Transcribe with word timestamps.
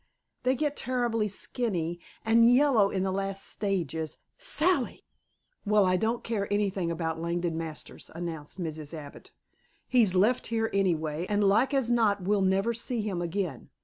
"They 0.41 0.55
get 0.55 0.75
terribly 0.75 1.27
skinny 1.27 1.99
and 2.25 2.51
yellow 2.51 2.89
in 2.89 3.03
the 3.03 3.11
last 3.11 3.45
stages" 3.45 4.17
"Sally!" 4.55 5.03
"Well, 5.63 5.85
I 5.85 5.95
don't 5.95 6.23
care 6.23 6.51
anything 6.51 6.89
about 6.89 7.21
Langdon 7.21 7.55
Masters," 7.55 8.09
announced 8.15 8.59
Mrs. 8.59 8.95
Abbott. 8.95 9.29
"He's 9.87 10.15
left 10.15 10.47
here 10.47 10.71
anyway, 10.73 11.27
and 11.29 11.43
like 11.43 11.71
as 11.71 11.91
not 11.91 12.23
we'll 12.23 12.41
never 12.41 12.73
see 12.73 13.01
him 13.01 13.21
again. 13.21 13.69